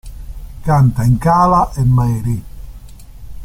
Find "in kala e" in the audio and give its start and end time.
1.03-1.83